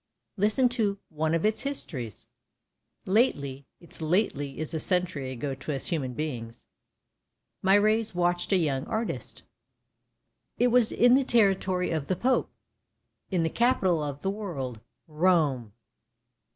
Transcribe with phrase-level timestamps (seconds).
[0.35, 2.27] Listen to one of its histories,—
[3.19, 6.65] Lately (its lately is a century ago to us human beings)
[7.61, 9.43] my rays watched a young artist;
[10.57, 12.49] it was in the territory of the Pope,
[13.29, 15.71] in the capital of the world— Rome.